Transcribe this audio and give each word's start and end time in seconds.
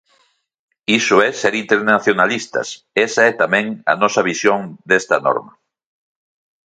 Iso 0.99 1.15
é 1.27 1.29
ser 1.41 1.53
internacionalistas, 1.63 2.67
esa 3.05 3.21
é 3.29 3.31
tamén 3.41 3.65
a 3.91 3.93
nosa 4.01 4.25
visión 4.31 4.61
desta 4.89 5.15
norma. 5.27 5.51